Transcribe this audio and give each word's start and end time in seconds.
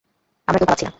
আমরা 0.47 0.57
কেউি 0.59 0.67
পালাচ্ছি 0.67 0.85
না! 0.85 0.89